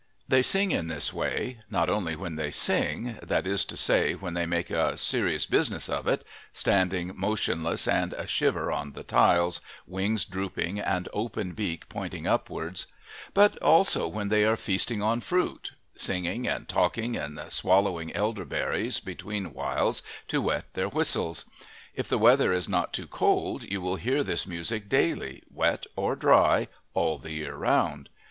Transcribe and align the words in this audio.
They 0.27 0.41
sing 0.41 0.71
in 0.71 0.87
this 0.87 1.13
way 1.13 1.59
not 1.69 1.87
only 1.87 2.15
when 2.15 2.35
they 2.35 2.49
sing 2.49 3.19
that 3.21 3.45
is 3.45 3.63
to 3.65 3.77
say, 3.77 4.13
when 4.13 4.33
they 4.33 4.47
make 4.47 4.71
a 4.71 4.97
serious 4.97 5.45
business 5.45 5.87
of 5.89 6.07
it, 6.07 6.25
standing 6.53 7.13
motionless 7.15 7.87
and 7.87 8.13
a 8.13 8.25
shiver 8.25 8.71
on 8.71 8.93
the 8.93 9.03
tiles, 9.03 9.61
wings 9.85 10.25
drooping 10.25 10.79
and 10.79 11.07
open 11.13 11.53
beak 11.53 11.87
pointing 11.87 12.25
upwards, 12.25 12.87
but 13.35 13.57
also 13.59 14.07
when 14.07 14.29
they 14.29 14.43
are 14.43 14.57
feasting 14.57 15.03
on 15.03 15.21
fruit 15.21 15.73
singing 15.95 16.47
and 16.47 16.67
talking 16.67 17.15
and 17.15 17.39
swallowing 17.51 18.11
elderberries 18.15 18.99
between 18.99 19.53
whiles 19.53 20.01
to 20.29 20.41
wet 20.41 20.65
their 20.73 20.89
whistles. 20.89 21.45
If 21.93 22.09
the 22.09 22.17
weather 22.17 22.51
is 22.51 22.67
not 22.67 22.91
too 22.91 23.05
cold 23.05 23.61
you 23.71 23.81
will 23.81 23.97
hear 23.97 24.23
this 24.23 24.47
music 24.47 24.89
daily, 24.89 25.43
wet 25.47 25.85
or 25.95 26.15
dry, 26.15 26.69
all 26.95 27.19
the 27.19 27.33
year 27.33 27.53
round. 27.53 28.09